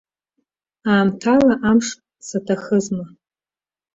Аамҭала 0.91 1.53
амш 1.69 1.87
саҭахызма? 2.27 3.05